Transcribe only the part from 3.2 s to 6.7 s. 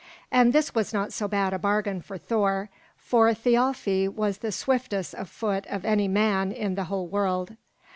Thialfi was the swiftest of foot of any man